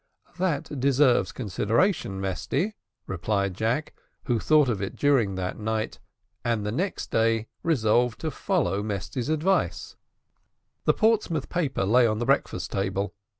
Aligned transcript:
"That 0.39 0.79
deserves 0.79 1.31
consideration, 1.31 2.19
Mesty," 2.19 2.73
replied 3.05 3.53
Jack, 3.53 3.93
who 4.23 4.39
thought 4.39 4.67
of 4.67 4.81
it 4.81 4.95
during 4.95 5.35
that 5.35 5.59
night; 5.59 5.99
and 6.43 6.65
the 6.65 6.71
next 6.71 7.11
day 7.11 7.45
resolved 7.61 8.19
to 8.21 8.31
follow 8.31 8.81
Mesty's 8.81 9.29
advice. 9.29 9.97
The 10.85 10.95
Portsmouth 10.95 11.49
paper 11.49 11.85
lay 11.85 12.07
on 12.07 12.17
the 12.17 12.25
breakfast 12.25 12.71
table. 12.71 13.13